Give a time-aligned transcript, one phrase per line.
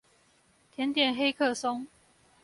[0.71, 1.85] 甜點黑客松